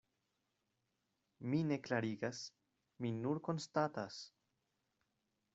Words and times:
Mi 1.51 1.59
ne 1.73 1.77
klarigas, 1.89 2.41
mi 3.05 3.13
nur 3.21 3.45
konstatas. 3.51 4.21